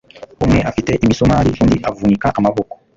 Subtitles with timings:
[0.43, 2.73] Umwe afite imisumari undi avunika amaboko